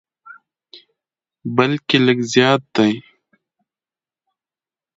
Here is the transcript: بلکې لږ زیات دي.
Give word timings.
بلکې 1.55 1.97
لږ 2.05 2.19
زیات 2.33 2.63
دي. 2.75 2.91